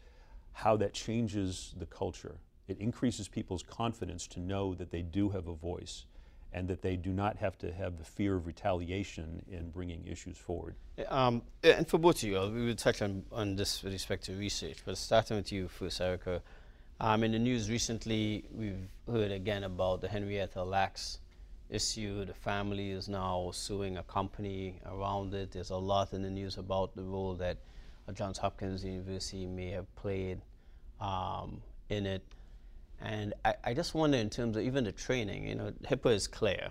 how 0.52 0.76
that 0.78 0.92
changes 0.92 1.74
the 1.78 1.86
culture. 1.86 2.38
It 2.66 2.78
increases 2.78 3.28
people's 3.28 3.62
confidence 3.62 4.26
to 4.28 4.40
know 4.40 4.74
that 4.74 4.90
they 4.90 5.02
do 5.02 5.28
have 5.30 5.46
a 5.46 5.54
voice 5.54 6.06
and 6.52 6.68
that 6.68 6.82
they 6.82 6.96
do 6.96 7.10
not 7.10 7.36
have 7.36 7.56
to 7.58 7.72
have 7.72 7.98
the 7.98 8.04
fear 8.04 8.36
of 8.36 8.46
retaliation 8.46 9.42
in 9.50 9.70
bringing 9.70 10.04
issues 10.06 10.36
forward. 10.36 10.74
Um, 11.08 11.42
and 11.62 11.86
for 11.86 11.98
both 11.98 12.22
of 12.22 12.28
you, 12.28 12.40
we 12.52 12.66
will 12.66 12.74
touch 12.74 13.02
on, 13.02 13.24
on 13.30 13.56
this 13.56 13.82
with 13.82 13.92
respect 13.92 14.24
to 14.24 14.34
research, 14.34 14.78
but 14.84 14.98
starting 14.98 15.36
with 15.36 15.52
you 15.52 15.68
first, 15.68 16.00
Erica. 16.00 16.42
Um, 17.00 17.24
in 17.24 17.32
the 17.32 17.38
news 17.38 17.70
recently, 17.70 18.44
we've 18.52 18.88
heard 19.10 19.32
again 19.32 19.64
about 19.64 20.02
the 20.02 20.08
Henrietta 20.08 20.62
Lacks 20.62 21.20
issue. 21.70 22.24
The 22.24 22.34
family 22.34 22.90
is 22.90 23.08
now 23.08 23.50
suing 23.54 23.96
a 23.96 24.02
company 24.02 24.80
around 24.84 25.32
it. 25.32 25.52
There's 25.52 25.70
a 25.70 25.76
lot 25.76 26.12
in 26.12 26.22
the 26.22 26.30
news 26.30 26.58
about 26.58 26.94
the 26.94 27.02
role 27.02 27.34
that 27.36 27.58
Johns 28.12 28.38
Hopkins 28.38 28.84
University 28.84 29.46
may 29.46 29.70
have 29.70 29.94
played 29.94 30.40
um, 31.00 31.62
in 31.88 32.06
it. 32.06 32.22
And 33.00 33.34
I, 33.44 33.54
I, 33.64 33.74
just 33.74 33.94
wonder, 33.94 34.18
in 34.18 34.28
terms 34.28 34.56
of 34.56 34.62
even 34.62 34.84
the 34.84 34.92
training, 34.92 35.46
you 35.46 35.54
know, 35.54 35.72
HIPAA 35.84 36.14
is 36.14 36.26
clear. 36.26 36.68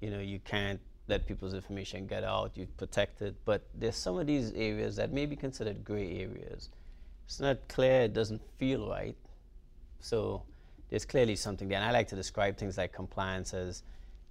You 0.00 0.10
know, 0.10 0.18
you 0.18 0.40
can't 0.40 0.80
let 1.06 1.26
people's 1.26 1.54
information 1.54 2.06
get 2.06 2.24
out, 2.24 2.52
you 2.56 2.66
protect 2.76 3.22
it. 3.22 3.36
But 3.44 3.62
there's 3.74 3.96
some 3.96 4.18
of 4.18 4.26
these 4.26 4.52
areas 4.52 4.96
that 4.96 5.12
may 5.12 5.26
be 5.26 5.36
considered 5.36 5.84
gray 5.84 6.20
areas. 6.20 6.70
It's 7.26 7.40
not 7.40 7.68
clear, 7.68 8.02
it 8.02 8.12
doesn't 8.12 8.42
feel 8.58 8.88
right. 8.88 9.16
So 10.00 10.42
there's 10.90 11.04
clearly 11.04 11.36
something 11.36 11.68
there. 11.68 11.78
And 11.78 11.86
I 11.86 11.92
like 11.92 12.08
to 12.08 12.16
describe 12.16 12.56
things 12.56 12.76
like 12.76 12.92
compliance 12.92 13.54
as 13.54 13.82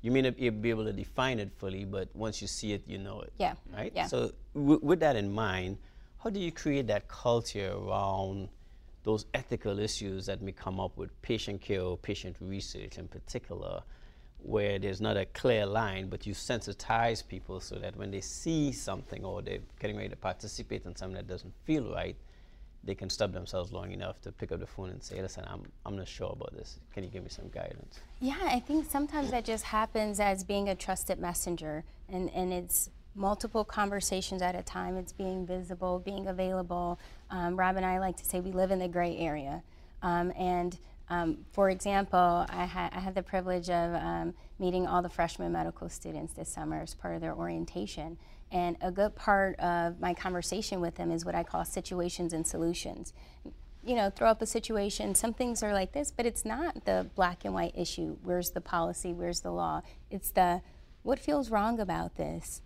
you 0.01 0.11
may 0.11 0.21
not 0.21 0.35
be 0.37 0.69
able 0.69 0.83
to 0.83 0.93
define 0.93 1.39
it 1.39 1.51
fully, 1.57 1.85
but 1.85 2.09
once 2.13 2.41
you 2.41 2.47
see 2.47 2.73
it, 2.73 2.83
you 2.85 2.97
know 2.97 3.21
it. 3.21 3.31
Yeah. 3.37 3.53
Right? 3.73 3.91
Yeah. 3.95 4.07
So 4.07 4.31
with 4.53 4.99
that 4.99 5.15
in 5.15 5.31
mind, 5.31 5.77
how 6.21 6.29
do 6.29 6.39
you 6.39 6.51
create 6.51 6.87
that 6.87 7.07
culture 7.07 7.73
around 7.73 8.49
those 9.03 9.25
ethical 9.33 9.79
issues 9.79 10.25
that 10.25 10.41
may 10.41 10.51
come 10.51 10.79
up 10.79 10.97
with 10.97 11.09
patient 11.21 11.61
care 11.61 11.81
or 11.81 11.97
patient 11.97 12.35
research 12.39 12.97
in 12.97 13.07
particular, 13.07 13.83
where 14.37 14.79
there's 14.79 15.01
not 15.01 15.17
a 15.17 15.25
clear 15.27 15.65
line, 15.65 16.07
but 16.09 16.25
you 16.25 16.33
sensitize 16.33 17.25
people 17.25 17.59
so 17.59 17.75
that 17.75 17.95
when 17.95 18.11
they 18.11 18.21
see 18.21 18.71
something 18.71 19.23
or 19.23 19.41
they're 19.41 19.59
getting 19.79 19.95
ready 19.97 20.09
to 20.09 20.15
participate 20.15 20.85
in 20.85 20.95
something 20.95 21.15
that 21.15 21.27
doesn't 21.27 21.53
feel 21.65 21.93
right, 21.93 22.15
they 22.85 22.95
can 22.95 23.09
stop 23.09 23.31
themselves 23.31 23.71
long 23.71 23.91
enough 23.91 24.19
to 24.21 24.31
pick 24.31 24.51
up 24.51 24.59
the 24.59 24.67
phone 24.67 24.89
and 24.89 25.01
say, 25.01 25.21
listen, 25.21 25.45
I'm, 25.47 25.63
I'm 25.85 25.95
not 25.95 26.07
sure 26.07 26.31
about 26.33 26.53
this. 26.53 26.79
Can 26.93 27.03
you 27.03 27.09
give 27.09 27.23
me 27.23 27.29
some 27.29 27.47
guidance? 27.47 27.99
Yeah, 28.19 28.37
I 28.41 28.59
think 28.59 28.89
sometimes 28.89 29.31
that 29.31 29.45
just 29.45 29.63
happens 29.63 30.19
as 30.19 30.43
being 30.43 30.67
a 30.67 30.75
trusted 30.75 31.19
messenger, 31.19 31.85
and, 32.09 32.29
and 32.31 32.51
it's 32.51 32.89
multiple 33.15 33.63
conversations 33.63 34.41
at 34.41 34.55
a 34.55 34.63
time. 34.63 34.97
It's 34.97 35.13
being 35.13 35.45
visible, 35.45 35.99
being 35.99 36.27
available. 36.27 36.99
Um, 37.29 37.55
Rob 37.55 37.75
and 37.77 37.85
I 37.85 37.99
like 37.99 38.17
to 38.17 38.25
say 38.25 38.39
we 38.39 38.51
live 38.51 38.71
in 38.71 38.79
the 38.79 38.87
gray 38.87 39.17
area. 39.17 39.63
Um, 40.01 40.33
and 40.37 40.77
um, 41.09 41.45
for 41.51 41.69
example, 41.69 42.45
I, 42.49 42.65
ha 42.65 42.89
I, 42.91 42.99
had 42.99 43.13
the 43.13 43.23
privilege 43.23 43.69
of 43.69 43.93
um, 43.95 44.33
meeting 44.57 44.87
all 44.87 45.01
the 45.01 45.09
freshman 45.09 45.51
medical 45.51 45.89
students 45.89 46.33
this 46.33 46.49
summer 46.49 46.81
as 46.81 46.93
part 46.93 47.15
of 47.15 47.21
their 47.21 47.35
orientation. 47.35 48.17
And 48.51 48.77
a 48.81 48.91
good 48.91 49.15
part 49.15 49.59
of 49.59 49.99
my 49.99 50.13
conversation 50.13 50.79
with 50.79 50.95
them 50.95 51.11
is 51.11 51.25
what 51.25 51.35
I 51.35 51.43
call 51.43 51.65
situations 51.65 52.33
and 52.33 52.47
solutions. 52.47 53.13
You 53.83 53.95
know, 53.95 54.09
throw 54.09 54.29
up 54.29 54.41
a 54.41 54.45
situation, 54.45 55.13
some 55.13 55.33
things 55.33 55.61
are 55.61 55.73
like 55.73 55.91
this, 55.91 56.09
but 56.09 56.25
it's 56.25 56.45
not 56.45 56.85
the 56.85 57.09
black 57.15 57.43
and 57.43 57.53
white 57.53 57.73
issue. 57.75 58.17
Where's 58.23 58.51
the 58.51 58.61
policy? 58.61 59.11
Where's 59.11 59.41
the 59.41 59.51
law? 59.51 59.81
It's 60.09 60.31
the 60.31 60.61
what 61.01 61.19
feels 61.19 61.51
wrong 61.51 61.79
about 61.79 62.15
this? 62.15 62.61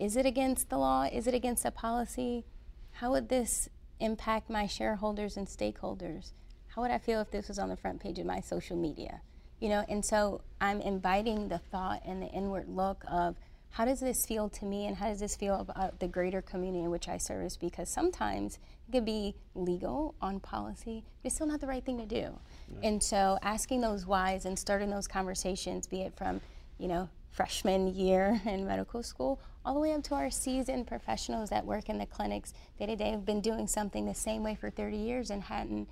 Is 0.00 0.16
it 0.16 0.24
against 0.24 0.70
the 0.70 0.78
law? 0.78 1.02
Is 1.12 1.26
it 1.26 1.34
against 1.34 1.66
a 1.66 1.70
policy? 1.70 2.46
How 2.92 3.10
would 3.10 3.28
this 3.28 3.68
impact 4.00 4.48
my 4.48 4.66
shareholders 4.66 5.36
and 5.36 5.46
stakeholders? 5.46 6.32
How 6.68 6.80
would 6.80 6.90
I 6.90 6.96
feel 6.96 7.20
if 7.20 7.30
this 7.30 7.48
was 7.48 7.58
on 7.58 7.68
the 7.68 7.76
front 7.76 8.00
page 8.00 8.18
of 8.18 8.24
my 8.24 8.40
social 8.40 8.78
media? 8.78 9.20
You 9.60 9.68
know, 9.68 9.84
and 9.90 10.02
so 10.02 10.40
I'm 10.58 10.80
inviting 10.80 11.48
the 11.48 11.58
thought 11.58 12.00
and 12.06 12.22
the 12.22 12.28
inward 12.28 12.66
look 12.66 13.04
of 13.06 13.36
how 13.72 13.84
does 13.84 14.00
this 14.00 14.24
feel 14.24 14.48
to 14.48 14.64
me 14.64 14.86
and 14.86 14.96
how 14.96 15.08
does 15.08 15.20
this 15.20 15.36
feel 15.36 15.56
about 15.56 16.00
the 16.00 16.08
greater 16.08 16.40
community 16.40 16.82
in 16.82 16.90
which 16.90 17.06
I 17.06 17.18
service? 17.18 17.58
Because 17.58 17.90
sometimes 17.90 18.58
it 18.88 18.92
could 18.92 19.04
be 19.04 19.34
legal 19.54 20.14
on 20.22 20.40
policy, 20.40 21.04
but 21.22 21.26
it's 21.26 21.34
still 21.34 21.46
not 21.46 21.60
the 21.60 21.66
right 21.66 21.84
thing 21.84 21.98
to 21.98 22.06
do. 22.06 22.38
And 22.82 23.02
so 23.02 23.38
asking 23.42 23.82
those 23.82 24.06
whys 24.06 24.46
and 24.46 24.58
starting 24.58 24.88
those 24.88 25.06
conversations, 25.06 25.86
be 25.86 26.00
it 26.00 26.16
from, 26.16 26.40
you 26.78 26.88
know, 26.88 27.10
freshman 27.32 27.94
year 27.94 28.40
in 28.46 28.66
medical 28.66 29.02
school 29.02 29.38
all 29.64 29.74
the 29.74 29.80
way 29.80 29.92
up 29.92 30.02
to 30.04 30.14
our 30.14 30.30
seasoned 30.30 30.86
professionals 30.86 31.50
that 31.50 31.64
work 31.64 31.88
in 31.88 31.98
the 31.98 32.06
clinics 32.06 32.54
day 32.78 32.86
to 32.86 32.96
day 32.96 33.10
have 33.10 33.24
been 33.24 33.40
doing 33.40 33.66
something 33.66 34.06
the 34.06 34.14
same 34.14 34.42
way 34.42 34.54
for 34.54 34.70
30 34.70 34.96
years 34.96 35.30
and 35.30 35.42
hadn't 35.44 35.88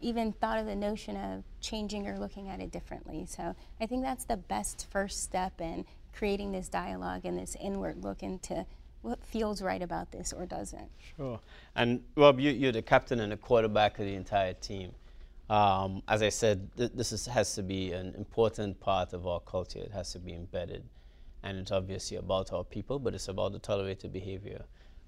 even 0.00 0.32
thought 0.32 0.58
of 0.58 0.66
the 0.66 0.76
notion 0.76 1.16
of 1.16 1.44
changing 1.60 2.06
or 2.06 2.18
looking 2.18 2.48
at 2.48 2.60
it 2.60 2.70
differently. 2.70 3.26
So 3.26 3.54
I 3.80 3.86
think 3.86 4.02
that's 4.02 4.24
the 4.24 4.36
best 4.36 4.86
first 4.90 5.22
step 5.22 5.60
in 5.60 5.84
creating 6.12 6.52
this 6.52 6.68
dialogue 6.68 7.24
and 7.24 7.38
this 7.38 7.56
inward 7.60 8.02
look 8.02 8.22
into 8.22 8.64
what 9.02 9.24
feels 9.24 9.62
right 9.62 9.82
about 9.82 10.10
this 10.10 10.32
or 10.32 10.46
doesn't. 10.46 10.90
Sure. 11.16 11.40
And 11.76 12.02
Rob, 12.16 12.40
you, 12.40 12.68
are 12.68 12.72
the 12.72 12.82
captain 12.82 13.20
and 13.20 13.30
the 13.30 13.36
quarterback 13.36 13.98
of 13.98 14.06
the 14.06 14.14
entire 14.14 14.54
team. 14.54 14.92
Um, 15.48 16.02
as 16.08 16.20
I 16.22 16.28
said, 16.28 16.68
th 16.76 16.90
this 16.94 17.10
is, 17.12 17.26
has 17.26 17.54
to 17.54 17.62
be 17.62 17.92
an 17.92 18.14
important 18.16 18.78
part 18.80 19.14
of 19.14 19.26
our 19.26 19.40
culture. 19.40 19.78
It 19.78 19.92
has 19.92 20.12
to 20.12 20.18
be 20.18 20.34
embedded 20.34 20.82
and 21.42 21.58
it's 21.58 21.70
obviously 21.70 22.16
about 22.16 22.52
our 22.52 22.64
people, 22.64 22.98
but 22.98 23.14
it's 23.14 23.28
about 23.28 23.52
the 23.52 23.58
tolerated 23.58 24.12
behavior. 24.12 24.64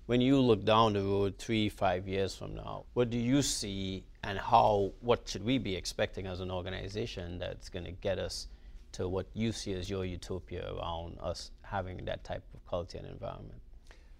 When 0.07 0.21
you 0.21 0.41
look 0.41 0.65
down 0.65 0.95
the 0.95 1.03
road 1.03 1.39
three, 1.39 1.69
five 1.69 2.09
years 2.09 2.35
from 2.35 2.55
now, 2.55 2.85
what 2.95 3.11
do 3.11 3.19
you 3.19 3.43
see 3.43 4.05
and 4.25 4.39
how, 4.39 4.93
what 5.01 5.29
should 5.29 5.45
we 5.45 5.59
be 5.59 5.77
expecting 5.77 6.27
as 6.27 6.41
an 6.41 6.51
organization 6.51 7.39
that's 7.39 7.69
going 7.69 7.85
to 7.85 7.93
get 7.93 8.19
us 8.19 8.49
to 8.93 9.09
what 9.09 9.27
you 9.35 9.53
see 9.53 9.73
as 9.73 9.89
your 9.89 10.05
utopia 10.05 10.73
around 10.75 11.17
us 11.21 11.53
having 11.63 12.05
that 12.05 12.25
type 12.25 12.43
of 12.55 12.67
culture 12.69 12.99
and 12.99 13.07
environment? 13.07 13.61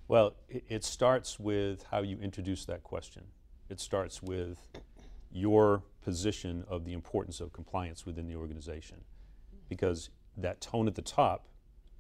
Well, 0.07 0.35
it 0.49 0.85
starts 0.85 1.39
with 1.39 1.85
how 1.91 2.03
you 2.03 2.19
introduce 2.21 2.65
that 2.67 2.83
question. 2.83 3.25
It 3.69 3.81
starts 3.81 4.23
with 4.23 4.59
your 5.33 5.83
position 6.03 6.65
of 6.69 6.85
the 6.85 6.93
importance 6.93 7.41
of 7.41 7.53
compliance 7.53 8.05
within 8.05 8.27
the 8.27 8.35
organization. 8.35 8.99
Because 9.69 10.11
that 10.37 10.61
tone 10.61 10.89
at 10.89 10.95
the 10.95 11.03
top 11.03 11.47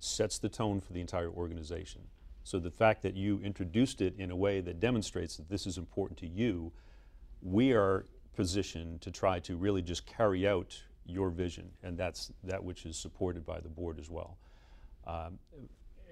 sets 0.00 0.38
the 0.38 0.48
tone 0.48 0.80
for 0.80 0.92
the 0.92 1.00
entire 1.00 1.30
organization. 1.30 2.02
So 2.42 2.58
the 2.58 2.70
fact 2.70 3.02
that 3.02 3.16
you 3.16 3.40
introduced 3.44 4.00
it 4.00 4.14
in 4.18 4.30
a 4.30 4.36
way 4.36 4.60
that 4.60 4.80
demonstrates 4.80 5.36
that 5.36 5.48
this 5.48 5.66
is 5.66 5.78
important 5.78 6.18
to 6.20 6.26
you, 6.26 6.72
we 7.42 7.72
are 7.72 8.06
positioned 8.34 9.02
to 9.02 9.10
try 9.10 9.38
to 9.40 9.56
really 9.56 9.82
just 9.82 10.06
carry 10.06 10.48
out 10.48 10.82
your 11.04 11.30
vision, 11.30 11.70
and 11.82 11.96
that's 11.96 12.32
that 12.44 12.62
which 12.62 12.86
is 12.86 12.96
supported 12.96 13.44
by 13.44 13.60
the 13.60 13.68
board 13.68 13.98
as 13.98 14.10
well. 14.10 14.38
Um, 15.06 15.38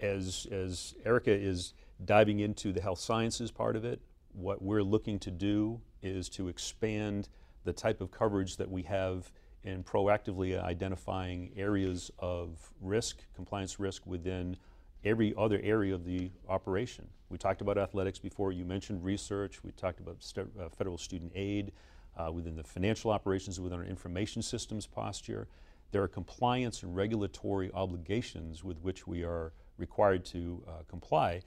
as, 0.00 0.46
as 0.50 0.94
Erica 1.04 1.32
is 1.32 1.74
diving 2.04 2.40
into 2.40 2.72
the 2.72 2.80
health 2.80 3.00
sciences 3.00 3.50
part 3.50 3.76
of 3.76 3.84
it, 3.84 4.00
what 4.32 4.62
we're 4.62 4.82
looking 4.82 5.18
to 5.20 5.30
do 5.30 5.80
is 6.02 6.28
to 6.30 6.48
expand 6.48 7.28
the 7.64 7.72
type 7.72 8.00
of 8.00 8.10
coverage 8.10 8.56
that 8.56 8.70
we 8.70 8.82
have 8.82 9.30
in 9.64 9.82
proactively 9.82 10.62
identifying 10.62 11.50
areas 11.56 12.10
of 12.18 12.72
risk, 12.80 13.18
compliance 13.34 13.78
risk 13.80 14.06
within 14.06 14.56
every 15.04 15.34
other 15.36 15.60
area 15.62 15.94
of 15.94 16.04
the 16.04 16.30
operation. 16.48 17.06
We 17.28 17.38
talked 17.38 17.60
about 17.60 17.78
athletics 17.78 18.18
before, 18.18 18.52
you 18.52 18.64
mentioned 18.64 19.04
research, 19.04 19.62
we 19.62 19.72
talked 19.72 20.00
about 20.00 20.16
st 20.22 20.48
uh, 20.58 20.68
federal 20.70 20.98
student 20.98 21.32
aid, 21.34 21.72
uh, 22.16 22.32
within 22.32 22.56
the 22.56 22.64
financial 22.64 23.10
operations, 23.10 23.60
within 23.60 23.78
our 23.78 23.84
information 23.84 24.42
systems 24.42 24.86
posture. 24.86 25.46
There 25.92 26.02
are 26.02 26.08
compliance 26.08 26.82
and 26.82 26.94
regulatory 26.94 27.70
obligations 27.72 28.64
with 28.64 28.78
which 28.82 29.06
we 29.06 29.22
are 29.22 29.52
required 29.78 30.24
to 30.26 30.62
uh, 30.66 30.70
comply. 30.88 31.42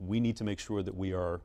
We 0.00 0.20
need 0.20 0.36
to 0.36 0.44
make 0.44 0.58
sure 0.58 0.82
that 0.82 0.94
we 0.94 1.12
are 1.12 1.40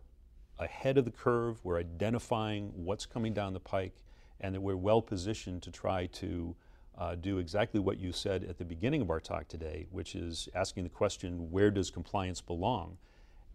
ahead 0.60 0.98
of 0.98 1.06
the 1.06 1.12
curve, 1.12 1.64
we're 1.64 1.80
identifying 1.80 2.72
what's 2.76 3.06
coming 3.06 3.34
down 3.34 3.54
the 3.54 3.60
pike, 3.60 3.96
and 4.44 4.54
that 4.54 4.62
we're 4.62 4.76
well 4.76 5.02
positioned 5.02 5.64
to 5.64 5.72
try 5.72 6.06
to 6.08 6.56
uh, 6.98 7.16
do 7.16 7.40
exactly 7.40 7.80
what 7.80 7.98
you 7.98 8.12
said 8.12 8.44
at 8.44 8.58
the 8.58 8.66
beginning 8.66 9.02
of 9.02 9.10
our 9.10 9.20
talk 9.20 9.48
today, 9.48 9.88
which 9.90 10.14
is 10.16 10.48
asking 10.54 10.84
the 10.84 10.90
question, 10.90 11.50
where 11.50 11.72
does 11.72 11.90
compliance 11.90 12.42
belong? 12.42 12.98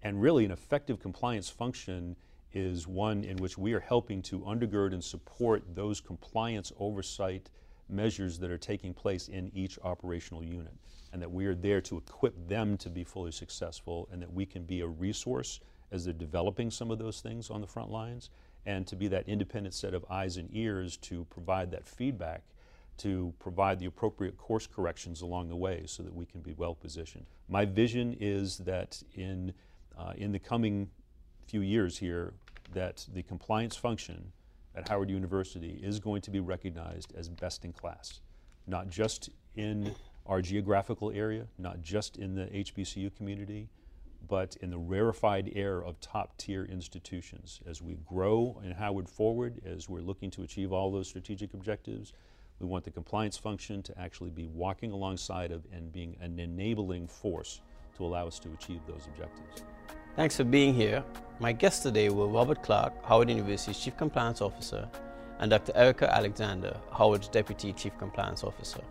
And 0.03 0.21
really, 0.21 0.45
an 0.45 0.51
effective 0.51 0.99
compliance 0.99 1.49
function 1.49 2.17
is 2.53 2.89
one 2.89 3.23
in 3.23 3.37
which 3.37 3.59
we 3.59 3.75
are 3.75 3.81
helping 3.81 4.23
to 4.23 4.41
undergird 4.41 4.95
and 4.95 5.05
support 5.05 5.63
those 5.75 6.01
compliance 6.01 6.73
oversight 6.81 7.51
measures 7.91 8.39
that 8.39 8.51
are 8.51 8.59
taking 8.59 8.95
place 8.95 9.29
in 9.29 9.51
each 9.55 9.79
operational 9.85 10.43
unit, 10.43 10.75
and 11.13 11.21
that 11.21 11.31
we 11.31 11.47
are 11.47 11.55
there 11.55 11.81
to 11.83 11.99
equip 11.99 12.49
them 12.49 12.77
to 12.79 12.89
be 12.89 13.05
fully 13.05 13.33
successful, 13.33 14.09
and 14.11 14.23
that 14.23 14.33
we 14.33 14.47
can 14.47 14.63
be 14.65 14.81
a 14.81 14.87
resource 14.87 15.61
as 15.93 16.05
they're 16.05 16.15
developing 16.15 16.71
some 16.71 16.91
of 16.91 16.99
those 16.99 17.21
things 17.21 17.51
on 17.51 17.61
the 17.61 17.67
front 17.67 17.91
lines, 17.91 18.31
and 18.69 18.87
to 18.87 18.95
be 18.95 19.09
that 19.09 19.27
independent 19.27 19.75
set 19.75 19.95
of 19.95 20.05
eyes 20.11 20.37
and 20.37 20.51
ears 20.53 20.99
to 20.99 21.25
provide 21.31 21.71
that 21.71 21.89
feedback, 21.89 22.43
to 22.99 23.33
provide 23.39 23.79
the 23.79 23.87
appropriate 23.87 24.37
course 24.37 24.67
corrections 24.67 25.23
along 25.23 25.49
the 25.49 25.57
way 25.57 25.85
so 25.87 26.03
that 26.03 26.15
we 26.15 26.27
can 26.27 26.43
be 26.43 26.53
well 26.53 26.75
positioned. 26.75 27.25
My 27.49 27.65
vision 27.65 28.15
is 28.21 28.59
that 28.59 29.03
in, 29.15 29.55
uh, 29.99 30.13
in 30.19 30.33
the 30.33 30.39
coming 30.39 30.91
few 31.47 31.63
years 31.63 31.97
here, 31.97 32.35
that 32.75 33.07
the 33.15 33.23
compliance 33.23 33.75
function 33.75 34.33
at 34.75 34.87
Howard 34.91 35.09
University 35.09 35.81
is 35.83 35.99
going 35.99 36.21
to 36.21 36.31
be 36.31 36.41
recognized 36.41 37.15
as 37.17 37.31
best 37.31 37.65
in 37.65 37.73
class, 37.73 38.21
not 38.67 38.91
just 38.91 39.31
in 39.57 39.95
our 40.27 40.43
geographical 40.43 41.11
area, 41.11 41.47
not 41.57 41.81
just 41.81 42.19
in 42.19 42.35
the 42.35 42.45
HBCU 42.45 43.17
community, 43.17 43.71
but 44.29 44.57
in 44.61 44.71
the 44.71 44.79
rarefied 44.79 45.53
air 45.55 45.83
of 45.83 45.99
top 46.01 46.37
tier 46.37 46.65
institutions. 46.65 47.61
As 47.67 47.83
we 47.83 47.99
grow 48.07 48.61
in 48.63 48.73
Howard 48.73 49.09
forward, 49.09 49.61
as 49.65 49.89
we're 49.89 50.01
looking 50.01 50.31
to 50.33 50.43
achieve 50.43 50.73
all 50.73 50.93
those 50.93 51.09
strategic 51.09 51.55
objectives, 51.55 52.13
we 52.61 52.67
want 52.67 52.85
the 52.85 52.91
compliance 52.91 53.37
function 53.37 53.83
to 53.85 53.99
actually 53.99 54.31
be 54.31 54.47
walking 54.49 54.93
alongside 54.93 55.51
of 55.51 55.65
and 55.73 55.93
being 55.93 56.17
an 56.21 56.39
enabling 56.39 57.07
force 57.07 57.61
to 57.97 58.05
allow 58.05 58.27
us 58.27 58.39
to 58.41 58.49
achieve 58.53 58.81
those 58.87 59.07
objectives. 59.07 59.65
Thanks 60.17 60.37
for 60.37 60.45
being 60.45 60.75
here. 60.75 61.05
My 61.41 61.53
guests 61.53 61.83
today 61.83 62.09
were 62.09 62.27
Robert 62.27 62.63
Clark, 62.63 63.05
Howard 63.05 63.31
University's 63.31 63.79
Chief 63.79 63.97
Compliance 63.97 64.41
Officer, 64.41 64.89
and 65.39 65.51
Dr. 65.51 65.73
Erica 65.77 66.13
Alexander, 66.13 66.77
Howard's 66.93 67.29
Deputy 67.29 67.73
Chief 67.73 67.97
Compliance 67.99 68.43
Officer. 68.43 68.83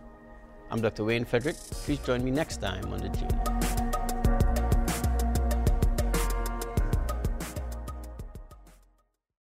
I'm 0.70 0.80
Dr. 0.80 1.04
Wayne 1.04 1.24
Frederick. 1.24 1.56
Please 1.56 1.98
join 1.98 2.24
me 2.24 2.30
next 2.30 2.62
time 2.62 2.92
on 2.92 3.00
The 3.00 3.08
Journey. 3.10 3.87